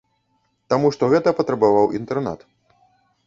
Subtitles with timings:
[0.73, 2.39] Таму што гэта патрабаваў інтэрнат.